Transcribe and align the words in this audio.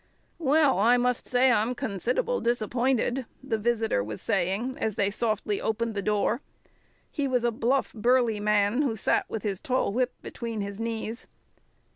"Well, 0.39 0.79
I 0.79 0.97
must 0.97 1.27
say 1.27 1.51
I'm 1.51 1.75
consid'able 1.75 2.41
disappointed," 2.41 3.27
the 3.43 3.59
visitor 3.59 4.03
was 4.03 4.19
saying, 4.19 4.79
as 4.79 4.95
they 4.95 5.11
softly 5.11 5.61
opened 5.61 5.93
the 5.93 6.01
door. 6.01 6.41
He 7.11 7.27
was 7.27 7.43
a 7.43 7.51
bluff, 7.51 7.93
burly 7.93 8.39
man, 8.39 8.81
who 8.81 8.95
sat 8.95 9.29
with 9.29 9.43
his 9.43 9.61
tall 9.61 9.93
whip 9.93 10.13
between 10.23 10.61
his 10.61 10.79
knees. 10.79 11.27